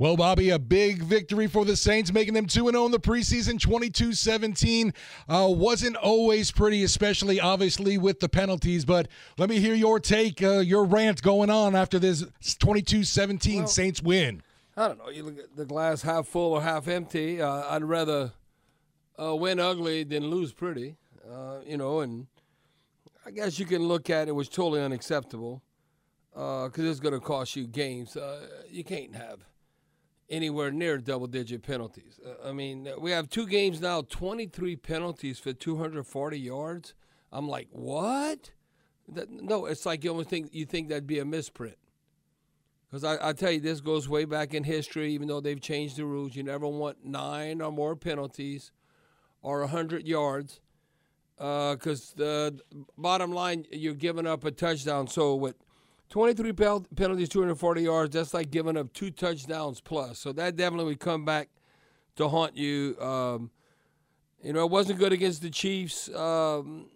Well, 0.00 0.16
Bobby, 0.16 0.50
a 0.50 0.60
big 0.60 1.02
victory 1.02 1.48
for 1.48 1.64
the 1.64 1.74
Saints, 1.74 2.12
making 2.12 2.34
them 2.34 2.46
2 2.46 2.70
0 2.70 2.86
in 2.86 2.92
the 2.92 3.00
preseason 3.00 3.60
22 3.60 4.12
17. 4.12 4.94
Uh, 5.28 5.48
wasn't 5.50 5.96
always 5.96 6.52
pretty, 6.52 6.84
especially 6.84 7.40
obviously 7.40 7.98
with 7.98 8.20
the 8.20 8.28
penalties, 8.28 8.84
but 8.84 9.08
let 9.38 9.48
me 9.48 9.58
hear 9.58 9.74
your 9.74 9.98
take, 9.98 10.40
uh, 10.40 10.58
your 10.58 10.84
rant 10.84 11.20
going 11.20 11.50
on 11.50 11.74
after 11.74 11.98
this 11.98 12.24
22 12.60 13.02
17 13.02 13.66
Saints 13.66 14.00
win. 14.00 14.40
I 14.76 14.86
don't 14.86 14.98
know. 14.98 15.08
You 15.08 15.24
look 15.24 15.40
at 15.40 15.56
the 15.56 15.64
glass 15.64 16.02
half 16.02 16.28
full 16.28 16.52
or 16.52 16.62
half 16.62 16.86
empty. 16.86 17.42
Uh, 17.42 17.64
I'd 17.68 17.82
rather 17.82 18.30
uh, 19.20 19.34
win 19.34 19.58
ugly 19.58 20.04
than 20.04 20.28
lose 20.28 20.52
pretty. 20.52 20.94
Uh, 21.28 21.56
you 21.66 21.76
know, 21.76 22.02
and 22.02 22.28
I 23.26 23.32
guess 23.32 23.58
you 23.58 23.66
can 23.66 23.82
look 23.82 24.10
at 24.10 24.28
it 24.28 24.30
it 24.30 24.34
was 24.34 24.48
totally 24.48 24.80
unacceptable 24.80 25.60
because 26.32 26.84
it's 26.84 27.00
going 27.00 27.14
to 27.14 27.20
cost 27.20 27.56
you 27.56 27.66
games. 27.66 28.16
Uh, 28.16 28.46
you 28.70 28.84
can't 28.84 29.16
have 29.16 29.40
anywhere 30.30 30.70
near 30.70 30.98
double-digit 30.98 31.62
penalties. 31.62 32.20
Uh, 32.24 32.48
I 32.48 32.52
mean, 32.52 32.88
we 32.98 33.10
have 33.10 33.28
two 33.28 33.46
games 33.46 33.80
now, 33.80 34.02
23 34.02 34.76
penalties 34.76 35.38
for 35.38 35.52
240 35.52 36.38
yards. 36.38 36.94
I'm 37.32 37.48
like, 37.48 37.68
what? 37.70 38.52
That, 39.08 39.30
no, 39.30 39.66
it's 39.66 39.86
like 39.86 40.04
you 40.04 40.10
almost 40.10 40.28
think 40.28 40.50
you 40.52 40.66
think 40.66 40.88
that'd 40.88 41.06
be 41.06 41.18
a 41.18 41.24
misprint. 41.24 41.78
Because 42.90 43.04
I, 43.04 43.28
I 43.28 43.32
tell 43.32 43.50
you, 43.50 43.60
this 43.60 43.80
goes 43.80 44.08
way 44.08 44.24
back 44.24 44.54
in 44.54 44.64
history, 44.64 45.12
even 45.12 45.28
though 45.28 45.40
they've 45.40 45.60
changed 45.60 45.96
the 45.96 46.06
rules. 46.06 46.34
You 46.34 46.42
never 46.42 46.66
want 46.66 47.04
nine 47.04 47.60
or 47.60 47.70
more 47.70 47.96
penalties 47.96 48.72
or 49.42 49.60
100 49.60 50.06
yards. 50.06 50.60
Because 51.36 52.14
the 52.16 52.58
bottom 52.96 53.32
line, 53.32 53.66
you're 53.70 53.94
giving 53.94 54.26
up 54.26 54.44
a 54.44 54.50
touchdown. 54.50 55.06
So, 55.06 55.34
with 55.34 55.56
23 56.10 56.52
pel- 56.52 56.86
penalties, 56.96 57.28
240 57.28 57.82
yards, 57.82 58.14
that's 58.14 58.32
like 58.32 58.50
giving 58.50 58.76
up 58.76 58.92
two 58.92 59.10
touchdowns 59.10 59.80
plus. 59.80 60.18
So, 60.18 60.32
that 60.32 60.56
definitely 60.56 60.86
would 60.86 61.00
come 61.00 61.24
back 61.24 61.48
to 62.16 62.28
haunt 62.28 62.56
you. 62.56 62.96
Um, 63.00 63.50
you 64.42 64.52
know, 64.52 64.64
it 64.64 64.70
wasn't 64.70 64.98
good 64.98 65.12
against 65.12 65.42
the 65.42 65.50
Chiefs. 65.50 66.08
Um, 66.14 66.86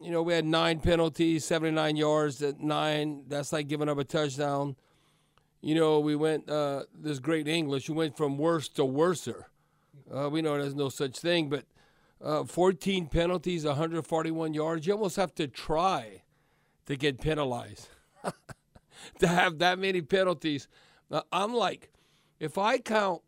you 0.00 0.10
know, 0.10 0.22
we 0.22 0.32
had 0.32 0.44
nine 0.44 0.80
penalties, 0.80 1.44
79 1.44 1.96
yards 1.96 2.42
at 2.42 2.60
nine. 2.60 3.24
That's 3.28 3.52
like 3.52 3.68
giving 3.68 3.88
up 3.88 3.98
a 3.98 4.04
touchdown 4.04 4.76
you 5.62 5.74
know, 5.74 6.00
we 6.00 6.16
went 6.16 6.48
uh, 6.48 6.84
this 6.94 7.18
great 7.18 7.46
English. 7.46 7.88
We 7.88 7.94
went 7.94 8.16
from 8.16 8.38
worse 8.38 8.68
to 8.70 8.84
worser. 8.84 9.48
Uh, 10.12 10.30
we 10.30 10.42
know 10.42 10.58
there's 10.58 10.74
no 10.74 10.88
such 10.88 11.18
thing, 11.18 11.48
but 11.48 11.64
uh, 12.22 12.44
14 12.44 13.06
penalties, 13.06 13.64
141 13.64 14.54
yards. 14.54 14.86
You 14.86 14.94
almost 14.94 15.16
have 15.16 15.34
to 15.36 15.46
try 15.46 16.22
to 16.86 16.96
get 16.96 17.20
penalized 17.20 17.88
to 19.20 19.26
have 19.26 19.58
that 19.58 19.78
many 19.78 20.02
penalties. 20.02 20.68
Now, 21.10 21.24
I'm 21.32 21.54
like, 21.54 21.90
if 22.38 22.58
I 22.58 22.78
count 22.78 23.22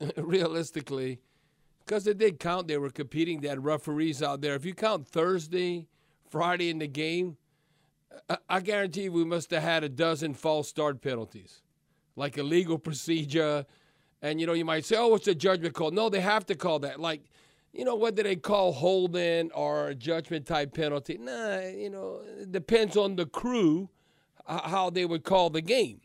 realistically, 0.16 1.20
because 1.84 2.04
they 2.04 2.14
did 2.14 2.40
count, 2.40 2.68
they 2.68 2.78
were 2.78 2.90
competing. 2.90 3.40
They 3.40 3.48
had 3.48 3.64
referees 3.64 4.22
out 4.22 4.40
there. 4.40 4.54
If 4.54 4.64
you 4.64 4.74
count 4.74 5.06
Thursday, 5.06 5.86
Friday 6.28 6.70
in 6.70 6.78
the 6.78 6.88
game, 6.88 7.36
I, 8.48 8.60
guarantee 8.60 9.08
we 9.08 9.24
must 9.24 9.50
have 9.50 9.62
had 9.62 9.84
a 9.84 9.88
dozen 9.88 10.34
false 10.34 10.68
start 10.68 11.00
penalties 11.00 11.62
like 12.16 12.38
a 12.38 12.42
legal 12.42 12.78
procedure. 12.88 13.66
And, 14.22 14.40
you 14.40 14.46
know, 14.46 14.54
you 14.54 14.64
might 14.64 14.84
say, 14.84 14.96
oh, 14.96 15.08
what's 15.08 15.26
the 15.26 15.34
judgment 15.34 15.74
call? 15.74 15.90
No, 15.90 16.08
they 16.08 16.20
have 16.20 16.46
to 16.46 16.54
call 16.54 16.78
that. 16.80 16.98
Like, 16.98 17.22
you 17.72 17.84
know, 17.84 17.94
whether 17.94 18.22
they 18.22 18.36
call 18.36 18.72
holding 18.72 19.52
or 19.52 19.88
a 19.88 19.94
judgment 19.94 20.46
type 20.46 20.74
penalty, 20.74 21.18
nah, 21.18 21.58
you 21.58 21.90
know, 21.90 22.22
it 22.40 22.50
depends 22.50 22.96
on 22.96 23.16
the 23.16 23.26
crew 23.26 23.90
how 24.46 24.90
they 24.90 25.04
would 25.04 25.24
call 25.24 25.50
the 25.50 25.60
game 25.60 26.00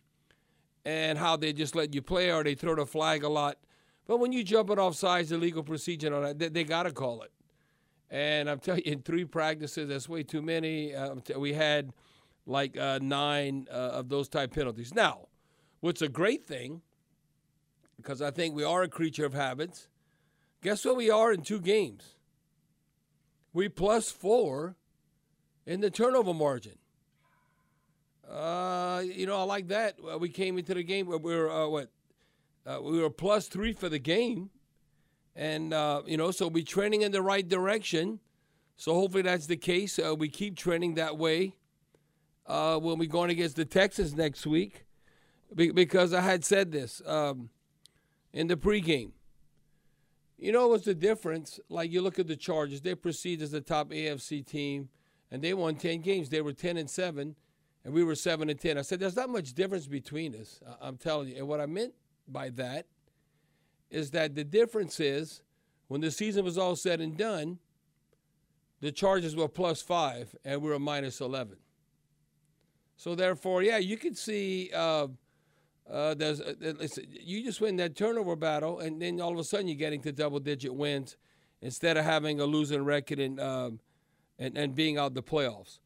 and 0.83 1.17
how 1.17 1.37
they 1.37 1.53
just 1.53 1.75
let 1.75 1.93
you 1.93 2.01
play 2.01 2.31
or 2.31 2.43
they 2.43 2.55
throw 2.55 2.75
the 2.75 2.85
flag 2.85 3.23
a 3.23 3.29
lot. 3.29 3.57
But 4.07 4.17
when 4.17 4.31
you 4.31 4.43
jump 4.43 4.69
it 4.69 4.79
off 4.79 4.95
sides, 4.95 5.29
the 5.29 5.37
legal 5.37 5.63
procedure 5.63 6.09
that, 6.19 6.39
they, 6.39 6.49
they 6.49 6.63
got 6.63 6.83
to 6.83 6.91
call 6.91 7.21
it. 7.21 7.31
And 8.09 8.49
I'm 8.49 8.59
telling 8.59 8.81
you, 8.85 8.91
in 8.91 9.01
three 9.01 9.25
practices, 9.25 9.87
that's 9.87 10.09
way 10.09 10.23
too 10.23 10.41
many. 10.41 10.93
Uh, 10.93 11.15
we 11.37 11.53
had 11.53 11.93
like 12.45 12.75
uh, 12.77 12.99
nine 13.01 13.67
uh, 13.71 13.73
of 13.73 14.09
those 14.09 14.27
type 14.27 14.53
penalties. 14.53 14.93
Now, 14.93 15.27
what's 15.79 16.01
a 16.01 16.09
great 16.09 16.45
thing, 16.45 16.81
because 17.95 18.21
I 18.21 18.31
think 18.31 18.55
we 18.55 18.63
are 18.63 18.83
a 18.83 18.89
creature 18.89 19.25
of 19.25 19.33
habits, 19.33 19.87
guess 20.61 20.83
what 20.83 20.97
we 20.97 21.09
are 21.09 21.31
in 21.31 21.41
two 21.41 21.61
games? 21.61 22.15
We 23.53 23.69
plus 23.69 24.11
four 24.11 24.75
in 25.65 25.81
the 25.81 25.89
turnover 25.89 26.33
margin. 26.33 26.79
Uh, 28.31 29.03
you 29.03 29.25
know, 29.25 29.37
I 29.37 29.43
like 29.43 29.67
that. 29.67 29.97
We 30.19 30.29
came 30.29 30.57
into 30.57 30.73
the 30.73 30.83
game, 30.83 31.07
we 31.07 31.17
were, 31.17 31.51
uh, 31.51 31.67
what? 31.67 31.89
Uh, 32.65 32.79
we 32.81 33.01
were 33.01 33.09
plus 33.09 33.47
three 33.47 33.73
for 33.73 33.89
the 33.89 33.99
game. 33.99 34.51
And, 35.35 35.73
uh, 35.73 36.03
you 36.05 36.17
know, 36.17 36.31
so 36.31 36.47
we're 36.47 36.63
trending 36.63 37.01
in 37.01 37.11
the 37.11 37.21
right 37.21 37.47
direction. 37.47 38.19
So 38.77 38.93
hopefully 38.93 39.23
that's 39.23 39.47
the 39.47 39.57
case. 39.57 39.99
Uh, 39.99 40.15
we 40.15 40.29
keep 40.29 40.55
trending 40.55 40.95
that 40.95 41.17
way 41.17 41.55
uh, 42.45 42.77
when 42.77 42.99
we're 42.99 43.09
going 43.09 43.31
against 43.31 43.55
the 43.55 43.65
Texans 43.65 44.15
next 44.15 44.45
week 44.45 44.85
because 45.53 46.13
I 46.13 46.21
had 46.21 46.45
said 46.45 46.71
this 46.71 47.01
um, 47.05 47.49
in 48.33 48.47
the 48.47 48.55
pregame. 48.55 49.11
You 50.37 50.51
know 50.51 50.69
what's 50.69 50.85
the 50.85 50.95
difference? 50.95 51.59
Like 51.69 51.91
you 51.91 52.01
look 52.01 52.17
at 52.17 52.27
the 52.27 52.35
Chargers, 52.35 52.81
they 52.81 52.95
proceed 52.95 53.41
as 53.41 53.51
the 53.51 53.61
top 53.61 53.91
AFC 53.91 54.45
team, 54.45 54.89
and 55.29 55.43
they 55.43 55.53
won 55.53 55.75
ten 55.75 56.01
games. 56.01 56.29
They 56.29 56.41
were 56.41 56.53
ten 56.53 56.77
and 56.77 56.89
seven, 56.89 57.35
and 57.83 57.93
we 57.93 58.03
were 58.03 58.15
seven 58.15 58.49
and 58.49 58.59
ten. 58.59 58.77
I 58.77 58.81
said 58.81 58.99
there's 58.99 59.15
not 59.15 59.29
much 59.29 59.53
difference 59.53 59.87
between 59.87 60.35
us. 60.35 60.59
I'm 60.81 60.97
telling 60.97 61.29
you. 61.29 61.37
And 61.37 61.47
what 61.47 61.59
I 61.59 61.65
meant 61.65 61.93
by 62.27 62.49
that 62.51 62.85
is 63.89 64.11
that 64.11 64.35
the 64.35 64.43
difference 64.43 64.99
is 64.99 65.41
when 65.87 66.01
the 66.01 66.11
season 66.11 66.45
was 66.45 66.57
all 66.57 66.75
said 66.75 67.01
and 67.01 67.17
done, 67.17 67.59
the 68.79 68.91
Chargers 68.91 69.35
were 69.35 69.47
plus 69.47 69.81
five, 69.81 70.35
and 70.45 70.61
we 70.61 70.69
were 70.69 70.79
minus 70.79 71.21
eleven. 71.21 71.57
So 72.97 73.15
therefore, 73.15 73.63
yeah, 73.63 73.77
you 73.77 73.97
could 73.97 74.17
see. 74.17 74.69
Uh, 74.73 75.07
uh, 75.89 76.13
there's 76.13 76.39
uh, 76.39 76.53
you 77.09 77.43
just 77.43 77.59
win 77.59 77.75
that 77.77 77.95
turnover 77.95 78.35
battle, 78.35 78.79
and 78.79 79.01
then 79.01 79.19
all 79.19 79.33
of 79.33 79.39
a 79.39 79.43
sudden 79.43 79.67
you're 79.67 79.75
getting 79.75 80.01
to 80.01 80.11
double 80.11 80.39
digit 80.39 80.73
wins 80.73 81.17
instead 81.61 81.97
of 81.97 82.05
having 82.05 82.39
a 82.39 82.45
losing 82.45 82.85
record 82.85 83.19
and 83.19 83.39
um, 83.39 83.79
and 84.39 84.57
and 84.57 84.75
being 84.75 84.97
out 84.97 85.13
the 85.13 85.23
playoffs. 85.23 85.79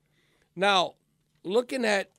Now, 0.55 0.95
looking 1.45 1.85
at 1.85 2.11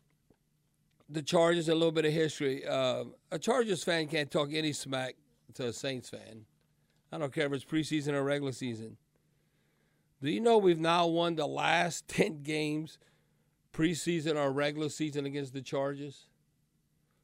the 1.09 1.23
Chargers, 1.23 1.69
a 1.69 1.75
little 1.75 1.93
bit 1.93 2.05
of 2.05 2.13
history. 2.13 2.67
Uh, 2.67 3.05
a 3.31 3.39
Chargers 3.39 3.85
fan 3.85 4.09
can't 4.09 4.31
talk 4.31 4.49
any 4.53 4.73
smack 4.73 5.17
to 5.55 5.67
a 5.67 5.73
Saints 5.73 6.09
fan. 6.09 6.47
I 7.13 7.19
don't 7.19 7.33
care 7.33 7.47
if 7.47 7.53
it's 7.53 7.65
preseason 7.65 8.15
or 8.15 8.25
regular 8.25 8.53
season. 8.53 8.97
Do 10.23 10.31
you 10.31 10.41
know 10.41 10.59
we've 10.59 10.81
now 10.81 11.07
won 11.07 11.37
the 11.37 11.47
last 11.47 12.09
ten 12.09 12.43
games, 12.43 12.99
preseason 13.73 14.37
or 14.37 14.51
regular 14.51 14.89
season 14.89 15.27
against 15.27 15.53
the 15.53 15.63
Chargers? 15.63 16.27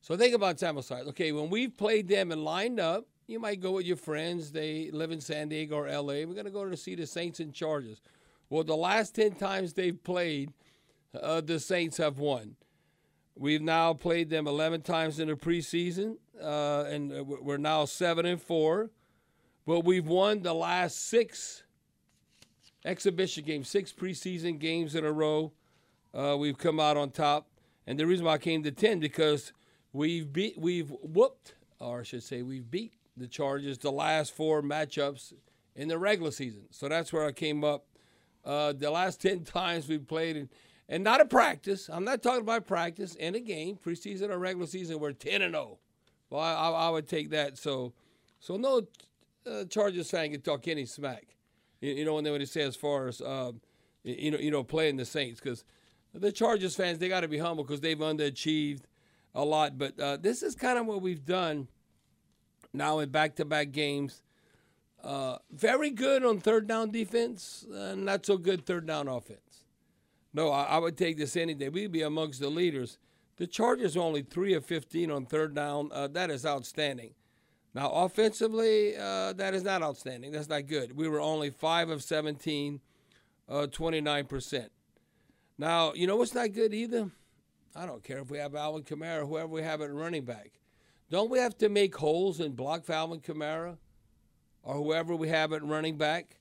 So 0.00 0.16
think 0.16 0.34
about 0.34 0.58
sample 0.58 0.82
size. 0.82 1.06
Okay, 1.08 1.32
when 1.32 1.48
we've 1.48 1.76
played 1.76 2.08
them 2.08 2.32
and 2.32 2.44
lined 2.44 2.81
up, 2.81 3.06
you 3.28 3.38
might 3.38 3.60
go 3.60 3.72
with 3.72 3.87
your 3.87 3.96
friends. 3.96 4.50
They 4.50 4.90
live 4.93 5.12
in 5.12 5.20
San 5.20 5.48
Diego 5.48 5.76
or 5.76 5.88
LA. 5.88 6.25
We're 6.25 6.34
going 6.34 6.44
to 6.44 6.50
go 6.50 6.69
to 6.69 6.76
see 6.76 6.96
the 6.96 7.06
Saints 7.06 7.38
and 7.38 7.55
Chargers. 7.55 8.00
Well, 8.50 8.64
the 8.64 8.76
last 8.76 9.14
10 9.14 9.37
times 9.37 9.72
they've 9.72 10.02
played, 10.02 10.52
uh, 11.20 11.41
the 11.41 11.61
Saints 11.61 11.97
have 11.99 12.19
won. 12.19 12.56
We've 13.35 13.62
now 13.62 13.94
played 13.94 14.31
them 14.31 14.47
11 14.47 14.82
times 14.82 15.19
in 15.19 15.29
the 15.29 15.35
preseason, 15.35 16.17
uh, 16.41 16.85
and 16.85 17.26
we're 17.26 17.56
now 17.56 17.87
7 17.87 18.26
and 18.26 18.41
4. 18.41 18.91
But 19.67 19.81
we've 19.81 20.06
won 20.06 20.43
the 20.43 20.55
last 20.55 21.06
six 21.06 21.62
exhibition 22.85 23.44
games, 23.44 23.69
six 23.69 23.93
preseason 23.93 24.59
games 24.59 24.94
in 24.94 25.05
a 25.05 25.12
row. 25.12 25.53
Uh, 26.12 26.37
we've 26.38 26.59
come 26.59 26.81
out 26.81 26.97
on 26.97 27.11
top, 27.11 27.49
and 27.87 27.99
the 27.99 28.06
reason 28.06 28.26
why 28.26 28.35
I 28.35 28.38
came 28.38 28.62
to 28.65 28.70
ten 28.70 28.99
because 28.99 29.53
we've 29.93 30.31
beat, 30.32 30.58
we've 30.58 30.91
whooped, 31.03 31.55
or 31.79 32.00
I 32.00 32.03
should 32.03 32.23
say, 32.23 32.43
we've 32.43 32.70
beat 32.70 32.93
the 33.17 33.26
Chargers 33.26 33.79
the 33.79 33.93
last 33.93 34.35
four 34.35 34.62
matchups 34.62 35.32
in 35.75 35.88
the 35.88 35.99
regular 35.99 36.31
season. 36.31 36.65
So 36.70 36.88
that's 36.88 37.12
where 37.12 37.25
I 37.25 37.32
came 37.32 37.65
up. 37.65 37.87
Uh, 38.44 38.73
the 38.73 38.91
last 38.91 39.23
ten 39.23 39.44
times 39.44 39.88
we've 39.88 40.06
played, 40.06 40.37
and, 40.37 40.49
and 40.93 41.03
not 41.03 41.23
a 41.23 41.25
practice. 41.25 41.89
I'm 41.91 42.05
not 42.05 42.23
talking 42.23 42.43
about 42.43 42.67
practice 42.67 43.15
in 43.15 43.35
a 43.35 43.41
game, 43.41 43.79
preseason 43.83 44.29
or 44.29 44.39
regular 44.39 44.67
season. 44.67 45.00
We're 45.00 45.12
ten 45.12 45.41
and 45.41 45.55
zero. 45.55 45.79
Well, 46.29 46.43
I, 46.43 46.69
I, 46.69 46.91
would 46.91 47.09
take 47.09 47.31
that. 47.31 47.56
So, 47.56 47.94
so 48.41 48.59
no 48.59 48.83
uh, 49.50 49.65
Chargers 49.65 50.11
fan 50.11 50.33
can 50.33 50.43
talk 50.43 50.69
any 50.69 50.85
smack. 50.85 51.35
You, 51.81 51.93
you 51.93 52.05
know, 52.05 52.15
when 52.15 52.25
they 52.25 52.31
would 52.31 52.47
say 52.47 52.61
as 52.61 52.77
far 52.77 53.09
as 53.09 53.23
uh, 53.23 53.53
you 54.05 54.31
know, 54.31 54.39
you 54.39 54.50
know, 54.50 54.62
playing 54.62 54.99
the 54.99 55.06
Saints 55.06 55.41
because 55.41 55.65
the 56.12 56.31
Chargers 56.31 56.77
fans 56.77 56.99
they 56.99 57.09
got 57.09 57.21
to 57.21 57.29
be 57.29 57.39
humble 57.39 57.65
because 57.65 57.81
they've 57.81 57.99
underachieved 57.99 58.83
a 59.35 59.44
lot. 59.47 59.79
But 59.79 59.99
uh, 59.99 60.19
this 60.19 60.43
is 60.43 60.55
kind 60.55 60.79
of 60.79 60.85
what 60.85 61.00
we've 61.00 61.25
done 61.25 61.69
now 62.75 62.99
in 62.99 63.09
back-to-back 63.09 63.73
games. 63.73 64.21
Uh, 65.03 65.39
very 65.50 65.91
good 65.91 66.23
on 66.23 66.39
third 66.39 66.67
down 66.67 66.91
defense, 66.91 67.65
uh, 67.75 67.94
not 67.94 68.27
so 68.27 68.37
good 68.37 68.67
third 68.67 68.87
down 68.87 69.09
offense. 69.09 69.62
No, 70.34 70.50
I, 70.50 70.64
I, 70.64 70.79
would 70.79 70.96
take 70.96 71.19
this 71.19 71.37
any 71.37 71.55
day. 71.55 71.69
We'd 71.69 71.93
be 71.93 72.02
amongst 72.02 72.40
the 72.40 72.49
leaders. 72.49 72.99
The 73.37 73.46
Chargers 73.46 73.96
are 73.96 74.00
only 74.00 74.23
three 74.23 74.55
of 74.55 74.64
15 74.64 75.11
on 75.11 75.26
third 75.26 75.55
down. 75.55 75.90
Uh, 75.93 76.08
that 76.08 76.31
is 76.31 76.46
outstanding. 76.46 77.14
Now, 77.75 77.90
offensively, 77.90 78.96
uh, 78.96 79.32
that 79.34 79.55
is 79.55 79.62
not 79.62 79.82
outstanding. 79.82 80.32
That's 80.32 80.49
not 80.49 80.67
good. 80.67 80.96
We 80.96 81.08
were 81.08 81.20
only 81.20 81.50
5 81.50 81.90
of 81.90 82.02
17, 82.02 82.81
uh, 83.49 83.67
29%. 83.70 84.69
Now, 85.58 85.93
you 85.94 86.06
know 86.06 86.17
what's 86.17 86.34
not 86.34 86.52
good 86.52 86.75
either? 86.75 87.11
I 87.75 87.87
don't 87.87 88.05
care 88.05 88.19
if 88.19 88.31
we 88.31 88.38
have 88.38 88.55
Alvin 88.55 88.82
Kamara, 88.82 89.26
whoever 89.26 89.49
we 89.49 89.62
have 89.62 89.81
at 89.81 89.93
running 89.93 90.25
back. 90.25 90.52
Don't 91.11 91.31
we 91.31 91.38
have 91.38 91.56
to 91.58 91.69
make 91.69 91.96
holes 91.96 92.40
and 92.40 92.56
block 92.56 92.84
for 92.84 92.93
Alvin 92.93 93.20
Kamara 93.20 93.76
or 94.62 94.75
whoever 94.75 95.14
we 95.14 95.29
have 95.29 95.52
at 95.52 95.62
running 95.62 95.96
back? 95.96 96.37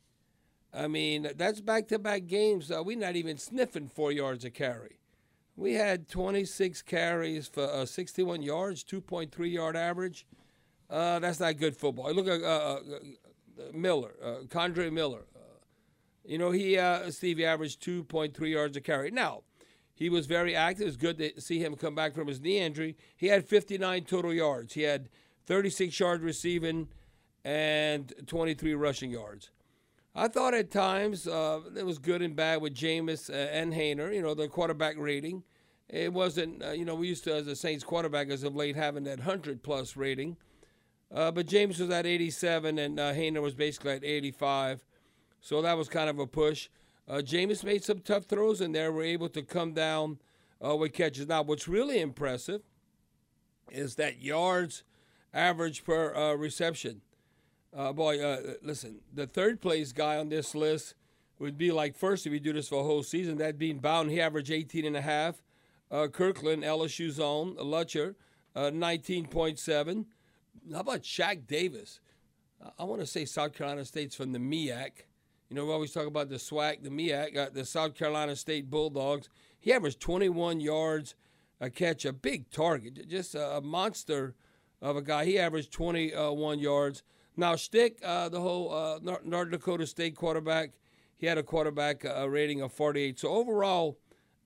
I 0.73 0.87
mean, 0.87 1.29
that's 1.35 1.59
back 1.59 1.87
to 1.89 1.99
back 1.99 2.27
games. 2.27 2.71
Uh, 2.71 2.81
we're 2.83 2.97
not 2.97 3.15
even 3.15 3.37
sniffing 3.37 3.89
four 3.89 4.11
yards 4.11 4.45
a 4.45 4.49
carry. 4.49 4.99
We 5.57 5.73
had 5.73 6.07
26 6.07 6.81
carries 6.83 7.47
for 7.47 7.63
uh, 7.63 7.85
61 7.85 8.41
yards, 8.41 8.83
2.3 8.83 9.51
yard 9.51 9.75
average. 9.75 10.25
Uh, 10.89 11.19
that's 11.19 11.39
not 11.39 11.57
good 11.57 11.75
football. 11.75 12.13
Look 12.13 12.27
at 12.27 12.41
uh, 12.41 12.45
uh, 12.45 12.79
uh 12.79 13.71
Miller, 13.73 14.13
uh, 14.23 14.45
Kendre 14.47 14.91
Miller. 14.91 15.25
You 16.23 16.37
know, 16.37 16.51
he, 16.51 16.79
Stevie, 17.09 17.45
averaged 17.45 17.83
2.3 17.83 18.49
yards 18.49 18.77
a 18.77 18.81
carry. 18.81 19.09
Now, 19.09 19.41
he 19.95 20.07
was 20.07 20.27
very 20.27 20.55
active. 20.55 20.83
It 20.83 20.85
was 20.85 20.97
good 20.97 21.17
to 21.17 21.41
see 21.41 21.59
him 21.59 21.75
come 21.75 21.95
back 21.95 22.13
from 22.13 22.27
his 22.27 22.39
knee 22.39 22.59
injury. 22.59 22.95
He 23.17 23.27
had 23.27 23.43
59 23.45 24.03
total 24.03 24.33
yards. 24.33 24.73
He 24.73 24.83
had 24.83 25.09
36 25.47 25.99
yards 25.99 26.23
receiving 26.23 26.89
and 27.43 28.13
23 28.27 28.75
rushing 28.75 29.09
yards. 29.09 29.49
I 30.13 30.27
thought 30.27 30.53
at 30.53 30.71
times 30.71 31.25
uh, 31.25 31.61
it 31.75 31.85
was 31.85 31.97
good 31.97 32.21
and 32.21 32.35
bad 32.35 32.61
with 32.61 32.75
Jameis 32.75 33.29
and 33.29 33.73
Haener, 33.73 34.13
you 34.13 34.21
know, 34.21 34.33
the 34.33 34.49
quarterback 34.49 34.95
rating. 34.97 35.43
It 35.87 36.11
wasn't, 36.11 36.63
uh, 36.63 36.71
you 36.71 36.85
know, 36.85 36.95
we 36.95 37.07
used 37.07 37.23
to, 37.25 37.33
as 37.33 37.47
a 37.47 37.55
Saints 37.55 37.83
quarterback, 37.83 38.29
as 38.29 38.43
of 38.43 38.55
late, 38.55 38.75
having 38.75 39.05
that 39.05 39.19
100 39.19 39.63
plus 39.63 39.95
rating. 39.95 40.37
Uh, 41.13 41.31
but 41.31 41.45
Jameis 41.45 41.79
was 41.79 41.89
at 41.89 42.05
87 42.05 42.77
and 42.77 42.99
uh, 42.99 43.13
Haener 43.13 43.41
was 43.41 43.53
basically 43.53 43.91
at 43.91 44.03
85. 44.03 44.83
So 45.39 45.61
that 45.61 45.77
was 45.77 45.87
kind 45.89 46.09
of 46.09 46.19
a 46.19 46.27
push. 46.27 46.69
Uh, 47.07 47.15
Jameis 47.15 47.63
made 47.63 47.83
some 47.83 47.99
tough 47.99 48.25
throws 48.25 48.61
in 48.61 48.71
there. 48.71 48.91
We're 48.91 49.03
able 49.03 49.29
to 49.29 49.41
come 49.41 49.73
down 49.73 50.19
uh, 50.65 50.75
with 50.75 50.93
catches. 50.93 51.27
Now, 51.27 51.41
what's 51.41 51.67
really 51.67 51.99
impressive 51.99 52.61
is 53.71 53.95
that 53.95 54.21
yards 54.21 54.83
average 55.33 55.83
per 55.83 56.13
uh, 56.13 56.33
reception. 56.35 57.01
Uh, 57.75 57.93
boy, 57.93 58.21
uh, 58.21 58.55
listen, 58.61 58.99
the 59.13 59.27
third 59.27 59.61
place 59.61 59.91
guy 59.91 60.17
on 60.17 60.29
this 60.29 60.53
list 60.53 60.95
would 61.39 61.57
be 61.57 61.71
like 61.71 61.95
first 61.95 62.27
if 62.27 62.33
you 62.33 62.39
do 62.39 62.53
this 62.53 62.69
for 62.69 62.81
a 62.81 62.83
whole 62.83 63.03
season. 63.03 63.37
That 63.37 63.57
being 63.57 63.79
Bowden, 63.79 64.11
he 64.11 64.19
averaged 64.19 64.51
18 64.51 64.85
and 64.85 64.97
a 64.97 65.01
half. 65.01 65.41
Uh, 65.89 66.07
Kirklin, 66.07 66.63
LSU's 66.63 67.19
own, 67.19 67.55
Lutcher, 67.55 68.15
19.7. 68.55 70.05
How 70.73 70.79
about 70.79 71.01
Shaq 71.01 71.47
Davis? 71.47 71.99
I 72.77 72.83
want 72.83 73.01
to 73.01 73.07
say 73.07 73.25
South 73.25 73.53
Carolina 73.53 73.85
State's 73.85 74.15
from 74.15 74.31
the 74.31 74.39
MEAC. 74.39 74.91
You 75.49 75.55
know, 75.55 75.65
we 75.65 75.73
always 75.73 75.91
talk 75.91 76.07
about 76.07 76.29
the 76.29 76.35
SWAC, 76.35 76.83
the 76.83 76.89
MEAC, 76.89 77.37
uh, 77.37 77.49
the 77.51 77.65
South 77.65 77.95
Carolina 77.95 78.35
State 78.35 78.69
Bulldogs. 78.69 79.27
He 79.59 79.73
averaged 79.73 79.99
21 79.99 80.59
yards 80.59 81.15
a 81.59 81.69
catch, 81.69 82.05
a 82.05 82.13
big 82.13 82.49
target, 82.49 83.07
just 83.07 83.35
a, 83.35 83.61
monster 83.61 84.33
of 84.81 84.95
a 84.95 85.01
guy. 85.01 85.25
He 85.25 85.37
averaged 85.37 85.71
21 85.71 86.59
yards. 86.59 87.03
Now, 87.37 87.55
Stick, 87.55 87.99
uh, 88.03 88.29
the 88.29 88.41
whole 88.41 88.73
uh, 88.73 88.99
North 89.23 89.51
Dakota 89.51 89.87
State 89.87 90.15
quarterback, 90.15 90.71
he 91.17 91.27
had 91.27 91.37
a 91.37 91.43
quarterback 91.43 92.03
uh, 92.05 92.27
rating 92.29 92.61
of 92.61 92.73
48. 92.73 93.19
So 93.19 93.29
overall, 93.29 93.97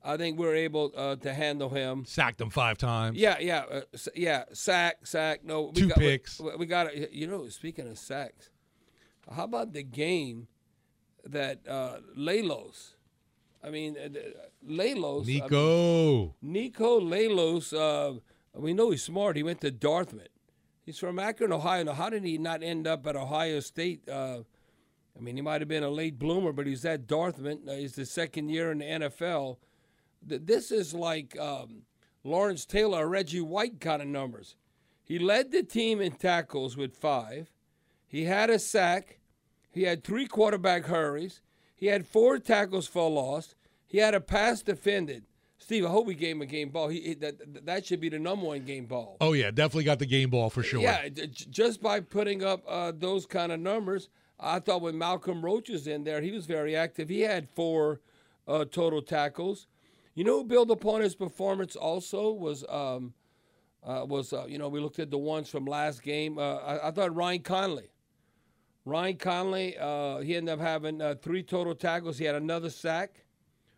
I 0.03 0.17
think 0.17 0.37
we 0.37 0.45
were 0.45 0.55
able 0.55 0.91
uh, 0.95 1.15
to 1.17 1.33
handle 1.33 1.69
him. 1.69 2.05
Sacked 2.05 2.39
him 2.39 2.51
five 2.51 2.77
times. 2.77 3.17
Yeah, 3.17 3.37
yeah, 3.39 3.63
uh, 3.71 3.81
yeah. 4.13 4.43
Sack, 4.53 5.07
sack. 5.07 5.43
No, 5.43 5.71
we 5.73 5.81
two 5.81 5.87
got, 5.87 5.97
picks. 5.97 6.39
We, 6.39 6.55
we 6.57 6.65
got 6.67 6.93
it. 6.93 7.11
You 7.11 7.25
know, 7.25 7.49
speaking 7.49 7.87
of 7.87 7.97
sacks, 7.97 8.51
how 9.33 9.45
about 9.45 9.73
the 9.73 9.81
game 9.81 10.47
that 11.25 11.67
uh, 11.67 11.97
Lalos? 12.15 12.91
I 13.63 13.71
mean, 13.71 13.97
uh, 13.97 14.09
Lalos. 14.67 15.25
Nico. 15.25 16.13
I 16.21 16.23
mean, 16.23 16.53
Nico 16.53 16.99
Lalos. 16.99 17.73
Uh, 17.73 18.19
we 18.53 18.73
know 18.73 18.91
he's 18.91 19.03
smart. 19.03 19.37
He 19.37 19.43
went 19.43 19.61
to 19.61 19.71
Dartmouth. 19.71 20.27
He's 20.85 20.99
from 20.99 21.19
Akron, 21.19 21.51
Ohio. 21.51 21.83
Now, 21.83 21.93
how 21.93 22.09
did 22.09 22.23
he 22.23 22.37
not 22.37 22.61
end 22.61 22.85
up 22.87 23.07
at 23.07 23.15
Ohio 23.15 23.59
State? 23.59 24.07
Uh, 24.07 24.39
I 25.17 25.21
mean, 25.21 25.35
he 25.35 25.41
might 25.41 25.61
have 25.61 25.67
been 25.67 25.83
a 25.83 25.89
late 25.89 26.19
bloomer, 26.19 26.51
but 26.51 26.67
he's 26.67 26.85
at 26.85 27.07
Dartmouth. 27.07 27.67
Uh, 27.67 27.73
he's 27.73 27.95
the 27.95 28.05
second 28.05 28.49
year 28.49 28.71
in 28.71 28.79
the 28.79 28.85
NFL 28.85 29.57
this 30.25 30.71
is 30.71 30.93
like 30.93 31.37
um, 31.39 31.83
Lawrence 32.23 32.65
Taylor, 32.65 33.05
or 33.05 33.09
Reggie 33.09 33.41
White 33.41 33.79
kind 33.79 34.01
of 34.01 34.07
numbers. 34.07 34.55
He 35.03 35.19
led 35.19 35.51
the 35.51 35.63
team 35.63 36.01
in 36.01 36.13
tackles 36.13 36.75
with 36.75 36.95
five. 36.95 37.51
He 38.07 38.25
had 38.25 38.49
a 38.49 38.59
sack. 38.59 39.19
He 39.71 39.83
had 39.83 40.03
three 40.03 40.25
quarterback 40.25 40.85
hurries. 40.85 41.41
He 41.75 41.87
had 41.87 42.07
four 42.07 42.39
tackles 42.39 42.87
for 42.87 43.09
loss. 43.09 43.55
He 43.85 43.99
had 43.99 44.15
a 44.15 44.21
pass 44.21 44.61
defended. 44.61 45.25
Steve, 45.65 45.83
I 45.83 45.89
hope 45.89 46.05
we 46.05 46.13
gave 46.13 46.35
him 46.35 46.43
a 46.43 46.45
game 46.45 46.69
ball. 46.69 46.89
He, 46.89 47.15
that 47.15 47.65
that 47.65 47.87
should 47.87 47.99
be 47.99 48.07
the 48.07 48.19
number 48.19 48.45
one 48.45 48.63
game 48.65 48.85
ball. 48.85 49.17
Oh 49.19 49.33
yeah, 49.33 49.49
definitely 49.49 49.85
got 49.85 49.97
the 49.97 50.05
game 50.05 50.29
ball 50.29 50.51
for 50.51 50.61
sure. 50.61 50.79
Yeah, 50.79 51.09
just 51.09 51.81
by 51.81 52.01
putting 52.01 52.43
up 52.43 52.63
uh, 52.67 52.91
those 52.95 53.25
kind 53.25 53.51
of 53.51 53.59
numbers, 53.59 54.09
I 54.39 54.59
thought 54.59 54.83
when 54.83 54.95
Malcolm 54.95 55.43
Roach 55.43 55.69
was 55.69 55.87
in 55.87 56.03
there, 56.03 56.21
he 56.21 56.29
was 56.29 56.45
very 56.45 56.75
active. 56.75 57.09
He 57.09 57.21
had 57.21 57.49
four 57.55 58.01
uh, 58.47 58.65
total 58.65 59.01
tackles. 59.01 59.65
You 60.13 60.23
know 60.23 60.37
who 60.37 60.43
built 60.43 60.69
upon 60.69 61.01
his 61.01 61.15
performance 61.15 61.75
also 61.75 62.31
was 62.31 62.63
um, 62.69 63.15
uh, 63.83 64.05
was 64.07 64.33
uh, 64.33 64.45
you 64.47 64.59
know 64.59 64.69
we 64.69 64.79
looked 64.79 64.99
at 64.99 65.09
the 65.09 65.17
ones 65.17 65.49
from 65.49 65.65
last 65.65 66.03
game. 66.03 66.37
Uh, 66.37 66.57
I, 66.57 66.89
I, 66.89 66.91
thought 66.91 67.15
Ryan 67.15 67.41
Connelly. 67.41 67.89
Ryan 68.85 69.17
Connelly, 69.17 69.79
uh, 69.79 70.19
he 70.19 70.35
ended 70.35 70.53
up 70.53 70.59
having 70.59 71.01
uh, 71.01 71.15
three 71.23 71.41
total 71.41 71.73
tackles. 71.73 72.19
He 72.19 72.25
had 72.25 72.35
another 72.35 72.69
sack, 72.69 73.24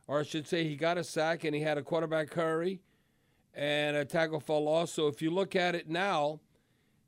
or 0.07 0.19
I 0.19 0.23
should 0.23 0.47
say, 0.47 0.63
he 0.63 0.75
got 0.75 0.97
a 0.97 1.03
sack 1.03 1.43
and 1.43 1.53
he 1.53 1.61
had 1.61 1.77
a 1.77 1.83
quarterback 1.83 2.33
hurry 2.33 2.81
and 3.53 3.97
a 3.97 4.05
tackle 4.05 4.39
for 4.39 4.61
loss. 4.61 4.91
So 4.91 5.07
if 5.07 5.21
you 5.21 5.29
look 5.29 5.55
at 5.55 5.75
it 5.75 5.89
now, 5.89 6.39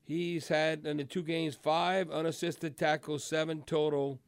he's 0.04 0.48
had 0.48 0.86
in 0.86 0.98
the 0.98 1.04
two 1.06 1.24
games 1.24 1.56
five 1.56 2.12
unassisted 2.12 2.78
tackles, 2.78 3.24
seven 3.24 3.62
total, 3.62 4.20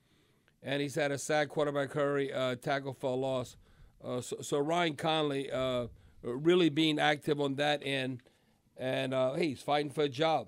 and 0.64 0.82
he's 0.82 0.96
had 0.96 1.12
a 1.12 1.18
sack, 1.18 1.50
quarterback 1.50 1.92
hurry, 1.92 2.32
uh, 2.32 2.56
tackle 2.56 2.94
for 2.94 3.18
loss. 3.18 3.58
Uh, 4.04 4.22
so, 4.22 4.38
so, 4.42 4.58
Ryan 4.58 4.96
Connelly 4.96 5.52
uh, 5.52 5.88
really 6.24 6.70
being 6.70 6.98
active 6.98 7.40
on 7.40 7.56
that 7.56 7.82
end, 7.84 8.22
and 8.78 9.14
uh, 9.14 9.34
hey, 9.34 9.50
he's 9.50 9.62
fighting 9.62 9.92
for 9.92 10.04
a 10.04 10.10
job. 10.10 10.48